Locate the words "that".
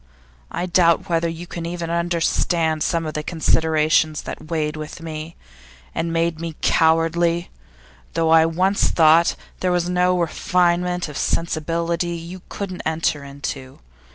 4.23-4.49, 12.15-12.25